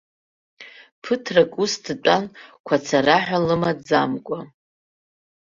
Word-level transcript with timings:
Ԥыҭрак 1.01 1.53
ус 1.61 1.73
дтәан 1.83 2.23
қәацараҳәа 2.65 3.39
лымаӡамкәа. 3.47 4.39